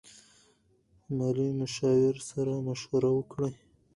مالي 1.15 1.47
مشاور 1.59 2.15
سره 2.29 2.53
مشوره 2.67 3.09
وکړئ. 3.13 3.53